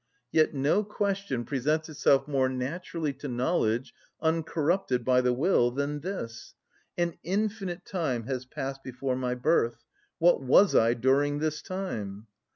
[0.31, 6.55] Yet no question presents itself more naturally to knowledge, uncorrupted by the will, than this:
[6.97, 9.85] An infinite time has passed before my birth;
[10.17, 12.25] what was I during this time?